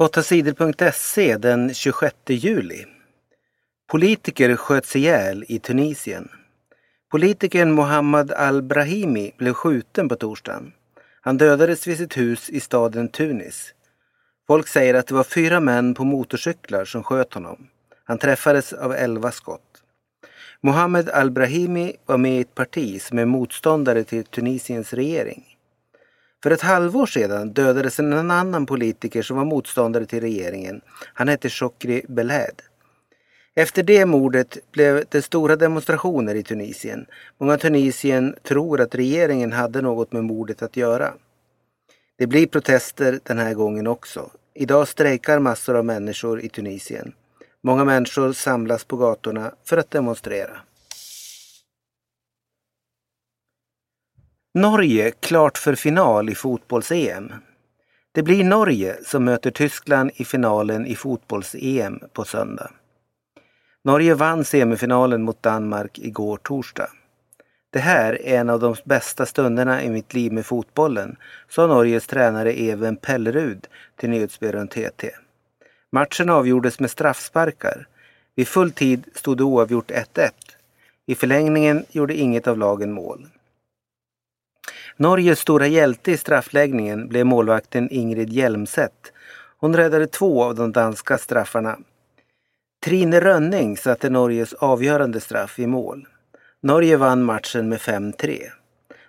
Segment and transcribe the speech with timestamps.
[0.00, 2.86] 8 sidor.se den 26 juli.
[3.90, 6.28] Politiker sköts ihjäl i Tunisien.
[7.10, 10.72] Politikern Mohammad al-Brahimi blev skjuten på torsdagen.
[11.20, 13.74] Han dödades vid sitt hus i staden Tunis.
[14.46, 17.68] Folk säger att det var fyra män på motorcyklar som sköt honom.
[18.04, 19.82] Han träffades av elva skott.
[20.60, 25.57] Mohammed al-Brahimi var med i ett parti som är motståndare till Tunisiens regering.
[26.42, 30.80] För ett halvår sedan dödades en annan politiker som var motståndare till regeringen.
[31.14, 32.62] Han hette Chokri Belhed.
[33.54, 37.06] Efter det mordet blev det stora demonstrationer i Tunisien.
[37.38, 41.14] Många Tunisien tror att regeringen hade något med mordet att göra.
[42.18, 44.30] Det blir protester den här gången också.
[44.54, 47.12] Idag strejkar massor av människor i Tunisien.
[47.60, 50.58] Många människor samlas på gatorna för att demonstrera.
[54.54, 57.32] Norge klart för final i fotbolls-EM.
[58.12, 62.70] Det blir Norge som möter Tyskland i finalen i fotbolls-EM på söndag.
[63.84, 66.88] Norge vann semifinalen mot Danmark igår torsdag.
[67.70, 71.16] Det här är en av de bästa stunderna i mitt liv med fotbollen,
[71.48, 75.10] sa Norges tränare Even Pellerud till nyhetsbyrån TT.
[75.92, 77.86] Matchen avgjordes med straffsparkar.
[78.34, 80.30] Vid full tid stod det oavgjort 1-1.
[81.06, 83.26] I förlängningen gjorde inget av lagen mål.
[85.00, 89.12] Norges stora hjälte i straffläggningen blev målvakten Ingrid Hjelmset.
[89.58, 91.78] Hon räddade två av de danska straffarna.
[92.84, 96.06] Trine Rönning satte Norges avgörande straff i mål.
[96.62, 98.42] Norge vann matchen med 5-3.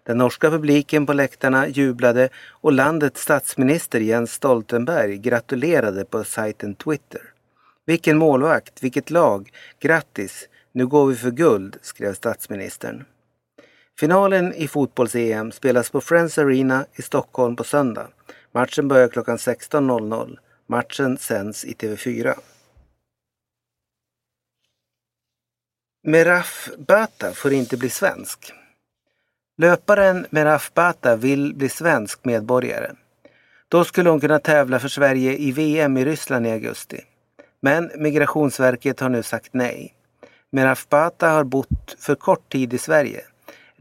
[0.03, 7.21] Den norska publiken på läktarna jublade och landets statsminister Jens Stoltenberg gratulerade på sajten Twitter.
[7.85, 13.05] Vilken målvakt, vilket lag, grattis, nu går vi för guld, skrev statsministern.
[13.99, 18.07] Finalen i fotbolls-EM spelas på Friends Arena i Stockholm på söndag.
[18.51, 20.37] Matchen börjar klockan 16.00.
[20.67, 22.33] Matchen sänds i TV4.
[26.03, 28.53] Meraf Bata får inte bli svensk.
[29.57, 32.91] Löparen Meraf Bata vill bli svensk medborgare.
[33.67, 37.01] Då skulle hon kunna tävla för Sverige i VM i Ryssland i augusti.
[37.61, 39.93] Men Migrationsverket har nu sagt nej.
[40.51, 43.23] Meraf Bata har bott för kort tid i Sverige.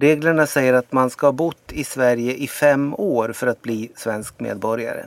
[0.00, 3.92] Reglerna säger att man ska ha bott i Sverige i fem år för att bli
[3.97, 5.04] svensk medborgare.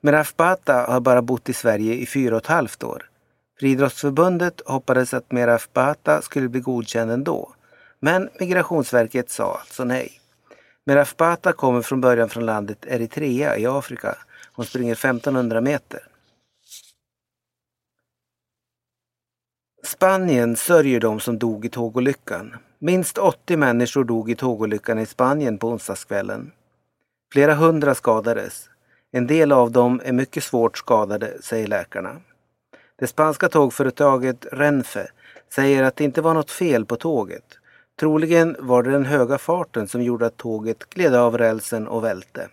[0.00, 3.10] Meraf Bata har bara bott i Sverige i fyra och ett halvt år.
[3.60, 7.54] Friidrottsförbundet hoppades att Meraf Bata skulle bli godkänd ändå.
[8.00, 10.20] Men Migrationsverket sa alltså nej.
[10.84, 14.16] Meraf Bata kommer från början från landet Eritrea i Afrika.
[14.52, 16.00] Hon springer 1500 meter.
[19.86, 22.56] Spanien sörjer de som dog i tågolyckan.
[22.78, 26.52] Minst 80 människor dog i tågolyckan i Spanien på onsdagskvällen.
[27.32, 28.68] Flera hundra skadades.
[29.12, 32.16] En del av dem är mycket svårt skadade, säger läkarna.
[32.98, 35.08] Det spanska tågföretaget Renfe
[35.54, 37.58] säger att det inte var något fel på tåget.
[38.00, 42.48] Troligen var det den höga farten som gjorde att tåget gled av rälsen och välte.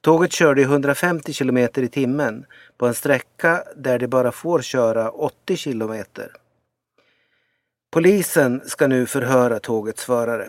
[0.00, 5.10] Tåget körde i 150 km i timmen på en sträcka där det bara får köra
[5.10, 6.04] 80 km.
[7.90, 10.48] Polisen ska nu förhöra tågets förare.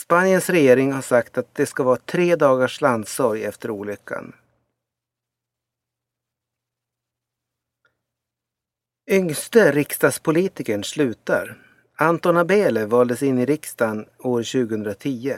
[0.00, 4.32] Spaniens regering har sagt att det ska vara tre dagars landssorg efter olyckan.
[9.10, 11.58] Yngste riksdagspolitikern slutar.
[11.96, 15.36] Anton Abele valdes in i riksdagen år 2010.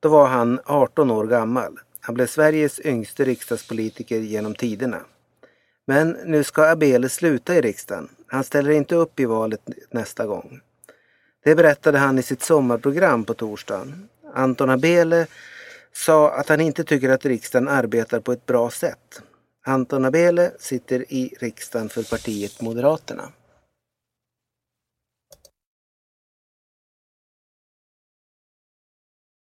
[0.00, 1.78] Då var han 18 år gammal.
[2.00, 5.00] Han blev Sveriges yngste riksdagspolitiker genom tiderna.
[5.86, 8.08] Men nu ska Abele sluta i riksdagen.
[8.26, 10.60] Han ställer inte upp i valet nästa gång.
[11.44, 14.08] Det berättade han i sitt sommarprogram på torsdagen.
[14.34, 15.26] Anton Abele
[15.92, 19.22] sa att han inte tycker att riksdagen arbetar på ett bra sätt.
[19.64, 23.32] Anton Abele sitter i riksdagen för partiet Moderaterna.